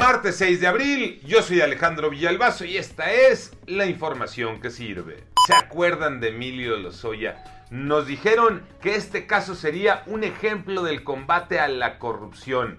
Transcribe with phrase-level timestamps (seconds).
[0.00, 5.24] Martes 6 de abril, yo soy Alejandro Villalbazo y esta es la información que sirve.
[5.46, 7.44] ¿Se acuerdan de Emilio Lozoya?
[7.70, 12.78] Nos dijeron que este caso sería un ejemplo del combate a la corrupción.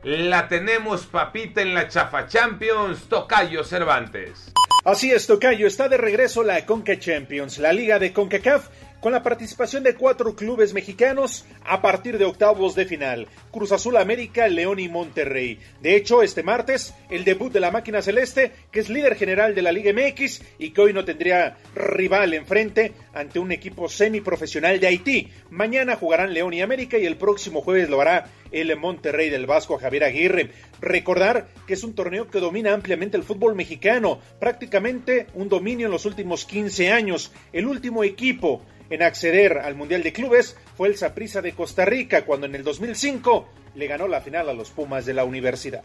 [0.02, 4.50] La tenemos papita en la Chafa Champions, Tocayo Cervantes.
[4.86, 8.68] Así es, Tocayo, está de regreso la Conca Champions, la liga de CONCACAF
[9.00, 13.96] con la participación de cuatro clubes mexicanos a partir de octavos de final, Cruz Azul
[13.96, 15.58] América, León y Monterrey.
[15.80, 19.62] De hecho, este martes, el debut de la máquina celeste, que es líder general de
[19.62, 24.86] la Liga MX y que hoy no tendría rival enfrente ante un equipo semiprofesional de
[24.86, 25.28] Haití.
[25.50, 29.78] Mañana jugarán León y América y el próximo jueves lo hará el Monterrey del Vasco
[29.78, 30.50] Javier Aguirre.
[30.80, 35.92] Recordar que es un torneo que domina ampliamente el fútbol mexicano, prácticamente un dominio en
[35.92, 37.32] los últimos 15 años.
[37.52, 42.24] El último equipo en acceder al Mundial de Clubes fue el Saprissa de Costa Rica,
[42.24, 45.84] cuando en el 2005 le ganó la final a los Pumas de la universidad.